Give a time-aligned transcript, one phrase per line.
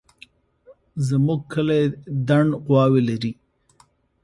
[1.07, 1.81] زموږ کلی
[2.27, 3.31] دڼ غواوې لري